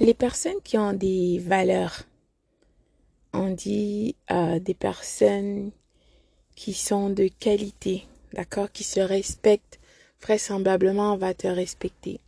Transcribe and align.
Les 0.00 0.14
personnes 0.14 0.62
qui 0.64 0.78
ont 0.78 0.94
des 0.94 1.38
valeurs, 1.38 2.04
on 3.34 3.50
dit 3.50 4.16
euh, 4.30 4.58
des 4.58 4.72
personnes 4.72 5.72
qui 6.56 6.72
sont 6.72 7.10
de 7.10 7.28
qualité, 7.28 8.06
d'accord, 8.32 8.72
qui 8.72 8.82
se 8.82 9.00
respectent, 9.00 9.78
vraisemblablement 10.22 11.12
on 11.12 11.16
va 11.18 11.34
te 11.34 11.46
respecter, 11.46 12.18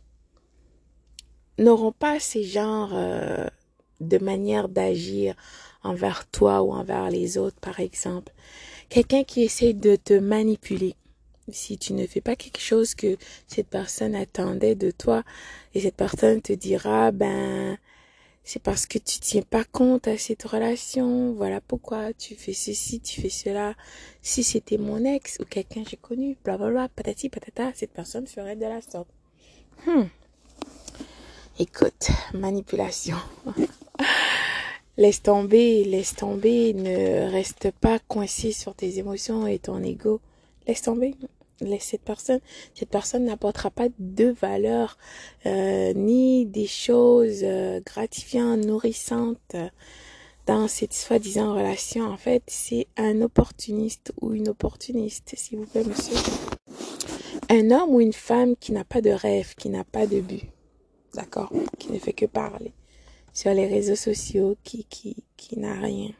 n'auront 1.57 1.91
pas 1.91 2.19
ces 2.19 2.43
genres 2.43 2.91
euh, 2.93 3.47
de 4.01 4.19
manière 4.19 4.69
d'agir 4.69 5.33
envers 5.81 6.29
toi 6.29 6.61
ou 6.61 6.73
envers 6.73 7.09
les 7.09 7.39
autres, 7.39 7.59
par 7.59 7.79
exemple. 7.79 8.31
Quelqu'un 8.87 9.23
qui 9.23 9.41
essaie 9.41 9.73
de 9.73 9.95
te 9.95 10.13
manipuler. 10.13 10.95
Si 11.51 11.77
tu 11.77 11.93
ne 11.93 12.07
fais 12.07 12.21
pas 12.21 12.35
quelque 12.35 12.61
chose 12.61 12.95
que 12.95 13.17
cette 13.47 13.67
personne 13.67 14.15
attendait 14.15 14.75
de 14.75 14.91
toi 14.91 15.23
et 15.73 15.81
cette 15.81 15.95
personne 15.95 16.41
te 16.41 16.53
dira, 16.53 17.11
ben, 17.11 17.77
c'est 18.43 18.61
parce 18.61 18.85
que 18.85 18.97
tu 18.97 19.19
tiens 19.19 19.41
pas 19.41 19.63
compte 19.63 20.07
à 20.07 20.17
cette 20.17 20.43
relation. 20.43 21.33
Voilà 21.33 21.61
pourquoi 21.61 22.13
tu 22.13 22.35
fais 22.35 22.53
ceci, 22.53 22.99
tu 22.99 23.21
fais 23.21 23.29
cela. 23.29 23.73
Si 24.21 24.43
c'était 24.43 24.77
mon 24.77 25.03
ex 25.03 25.37
ou 25.39 25.45
quelqu'un 25.45 25.83
que 25.83 25.91
j'ai 25.91 25.97
connu, 25.97 26.37
bla 26.43 26.57
bla 26.57 26.69
bla, 26.69 26.89
patati 26.89 27.29
patata, 27.29 27.71
cette 27.73 27.91
personne 27.91 28.27
ferait 28.27 28.55
de 28.55 28.65
la 28.65 28.81
sorte. 28.81 29.09
Hmm. 29.85 30.03
Écoute, 31.59 32.09
manipulation. 32.33 33.17
laisse 34.97 35.21
tomber, 35.21 35.83
laisse 35.83 36.15
tomber, 36.15 36.73
ne 36.73 37.31
reste 37.31 37.71
pas 37.71 37.99
coincé 37.99 38.51
sur 38.51 38.75
tes 38.75 38.97
émotions 38.99 39.47
et 39.47 39.59
ton 39.59 39.81
ego. 39.83 40.21
Laisse 40.67 40.81
tomber. 40.81 41.15
Laisse 41.61 41.83
cette 41.83 42.01
personne. 42.01 42.39
Cette 42.73 42.89
personne 42.89 43.25
n'apportera 43.25 43.69
pas 43.69 43.87
de 43.99 44.35
valeur 44.41 44.97
euh, 45.45 45.93
ni 45.93 46.45
des 46.45 46.67
choses 46.67 47.41
euh, 47.43 47.79
gratifiantes, 47.85 48.65
nourrissantes 48.65 49.55
dans 50.45 50.67
cette 50.67 50.93
soi-disant 50.93 51.53
relation. 51.53 52.05
En 52.05 52.17
fait, 52.17 52.43
c'est 52.47 52.87
un 52.97 53.21
opportuniste 53.21 54.11
ou 54.21 54.33
une 54.33 54.49
opportuniste, 54.49 55.33
s'il 55.37 55.59
vous 55.59 55.65
plaît, 55.65 55.83
monsieur. 55.83 56.17
Un 57.49 57.71
homme 57.71 57.95
ou 57.95 58.01
une 58.01 58.13
femme 58.13 58.55
qui 58.55 58.71
n'a 58.71 58.83
pas 58.83 59.01
de 59.01 59.11
rêve, 59.11 59.55
qui 59.55 59.69
n'a 59.69 59.83
pas 59.83 60.07
de 60.07 60.19
but 60.19 60.49
d'accord, 61.13 61.51
qui 61.79 61.91
ne 61.91 61.99
fait 61.99 62.13
que 62.13 62.25
parler 62.25 62.73
sur 63.33 63.53
les 63.53 63.67
réseaux 63.67 63.95
sociaux, 63.95 64.57
qui, 64.63 64.85
qui, 64.85 65.23
qui 65.37 65.57
n'a 65.57 65.79
rien. 65.79 66.11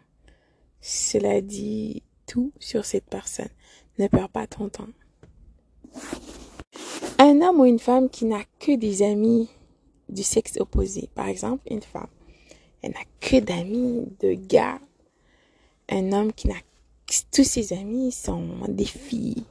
Cela 0.81 1.41
dit 1.41 2.03
tout 2.25 2.51
sur 2.59 2.85
cette 2.85 3.05
personne. 3.05 3.49
Ne 3.99 4.07
perds 4.07 4.29
pas 4.29 4.47
ton 4.47 4.69
temps. 4.69 4.87
Un 7.19 7.41
homme 7.41 7.59
ou 7.59 7.65
une 7.65 7.79
femme 7.79 8.09
qui 8.09 8.25
n'a 8.25 8.43
que 8.59 8.75
des 8.75 9.03
amis 9.03 9.49
du 10.09 10.23
sexe 10.23 10.57
opposé, 10.59 11.09
par 11.15 11.27
exemple 11.27 11.61
une 11.69 11.81
femme, 11.81 12.09
elle 12.81 12.91
n'a 12.91 13.05
que 13.19 13.39
d'amis 13.39 14.07
de 14.19 14.33
gars. 14.33 14.79
Un 15.89 16.11
homme 16.11 16.33
qui 16.33 16.47
n'a 16.47 16.55
tous 17.31 17.43
ses 17.43 17.73
amis 17.73 18.11
sont 18.11 18.47
des 18.67 18.85
filles 18.85 19.43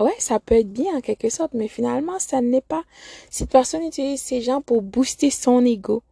ouais, 0.00 0.14
ça 0.18 0.40
peut 0.40 0.56
être 0.56 0.72
bien 0.72 0.96
en 0.96 1.00
quelque 1.00 1.30
sorte, 1.30 1.54
mais 1.54 1.68
finalement, 1.68 2.18
ça 2.18 2.40
n'est 2.40 2.60
pas. 2.60 2.84
Cette 3.30 3.50
personne 3.50 3.82
utilise 3.82 4.20
ces 4.20 4.40
gens 4.40 4.60
pour 4.60 4.82
booster 4.82 5.30
son 5.30 5.64
ego, 5.64 6.02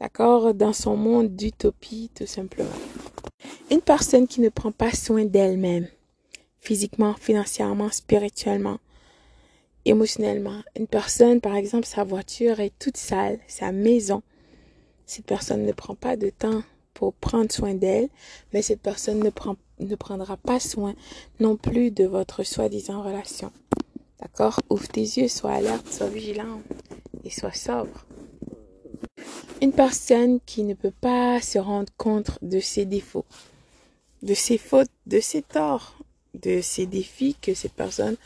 d'accord, 0.00 0.54
dans 0.54 0.72
son 0.72 0.96
monde 0.96 1.34
d'utopie, 1.34 2.10
tout 2.14 2.26
simplement. 2.26 2.68
Une 3.70 3.80
personne 3.80 4.26
qui 4.26 4.40
ne 4.40 4.48
prend 4.48 4.72
pas 4.72 4.92
soin 4.92 5.24
d'elle-même, 5.24 5.86
physiquement, 6.62 7.14
financièrement, 7.14 7.90
spirituellement, 7.90 8.78
émotionnellement. 9.84 10.62
Une 10.78 10.86
personne, 10.86 11.40
par 11.40 11.56
exemple, 11.56 11.86
sa 11.86 12.04
voiture 12.04 12.60
est 12.60 12.72
toute 12.78 12.96
sale, 12.96 13.40
sa 13.48 13.72
maison. 13.72 14.22
Cette 15.04 15.26
personne 15.26 15.66
ne 15.66 15.72
prend 15.72 15.96
pas 15.96 16.16
de 16.16 16.30
temps 16.30 16.62
pour 16.94 17.14
prendre 17.14 17.50
soin 17.50 17.74
d'elle, 17.74 18.08
mais 18.52 18.62
cette 18.62 18.80
personne 18.80 19.18
ne 19.18 19.30
prend 19.30 19.56
ne 19.80 19.96
prendra 19.96 20.36
pas 20.36 20.60
soin 20.60 20.94
non 21.40 21.56
plus 21.56 21.90
de 21.90 22.04
votre 22.04 22.44
soi-disant 22.44 23.02
relation. 23.02 23.50
D'accord? 24.20 24.60
Ouvre 24.70 24.86
tes 24.86 25.00
yeux, 25.00 25.26
sois 25.26 25.54
alerte, 25.54 25.92
sois 25.92 26.06
vigilant 26.06 26.60
et 27.24 27.30
sois 27.30 27.52
sobre. 27.52 28.06
Une 29.60 29.72
personne 29.72 30.38
qui 30.46 30.62
ne 30.62 30.74
peut 30.74 30.92
pas 31.00 31.40
se 31.40 31.58
rendre 31.58 31.92
compte 31.96 32.38
de 32.42 32.60
ses 32.60 32.84
défauts, 32.84 33.24
de 34.22 34.34
ses 34.34 34.58
fautes, 34.58 34.90
de 35.06 35.18
ses 35.18 35.42
torts, 35.42 35.96
de 36.34 36.60
ses 36.60 36.86
défis 36.86 37.36
que 37.40 37.54
cette 37.54 37.72
personne 37.72 38.16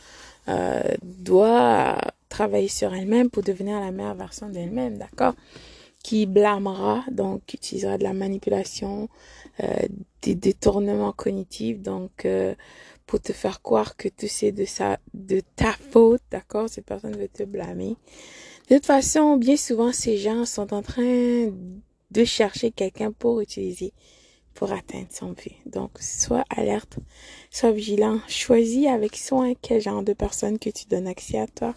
euh, 0.49 0.81
doit 1.03 1.97
travailler 2.29 2.67
sur 2.67 2.93
elle-même 2.93 3.29
pour 3.29 3.43
devenir 3.43 3.79
la 3.79 3.91
meilleure 3.91 4.15
version 4.15 4.49
d'elle-même, 4.49 4.97
d'accord? 4.97 5.33
Qui 6.03 6.25
blâmera, 6.25 7.03
donc 7.11 7.53
utilisera 7.53 7.97
de 7.97 8.03
la 8.03 8.13
manipulation, 8.13 9.09
euh, 9.63 9.73
des 10.21 10.35
détournements 10.35 11.11
cognitifs, 11.11 11.81
donc 11.81 12.25
euh, 12.25 12.55
pour 13.05 13.19
te 13.19 13.33
faire 13.33 13.61
croire 13.61 13.95
que 13.97 14.07
tu 14.07 14.27
sais 14.27 14.51
de 14.51 14.65
ça, 14.65 14.99
de 15.13 15.41
ta 15.55 15.73
faute, 15.73 16.21
d'accord? 16.31 16.69
Cette 16.69 16.85
personne 16.85 17.15
veut 17.17 17.29
te 17.29 17.43
blâmer. 17.43 17.95
De 18.69 18.75
toute 18.75 18.85
façon, 18.85 19.37
bien 19.37 19.57
souvent, 19.57 19.91
ces 19.93 20.17
gens 20.17 20.45
sont 20.45 20.73
en 20.73 20.81
train 20.81 21.49
de 22.11 22.23
chercher 22.23 22.71
quelqu'un 22.71 23.11
pour 23.11 23.41
utiliser, 23.41 23.93
pour 24.57 24.71
atteindre 24.73 25.07
son 25.11 25.33
but. 25.33 25.53
Donc, 25.67 25.91
sois 25.99 26.43
alerte, 26.49 26.97
sois 27.51 27.71
vigilant, 27.71 28.19
choisis 28.27 28.87
avec 28.87 29.15
soin 29.15 29.53
quel 29.61 29.81
genre 29.81 30.01
de 30.01 30.13
personne 30.13 30.57
que 30.57 30.71
tu 30.71 30.85
donnes 30.87 31.07
accès 31.07 31.37
à 31.37 31.45
toi. 31.45 31.75